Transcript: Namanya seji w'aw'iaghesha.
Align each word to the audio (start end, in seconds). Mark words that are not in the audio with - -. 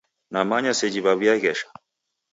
Namanya 0.33 0.71
seji 0.79 0.99
w'aw'iaghesha. 1.05 1.67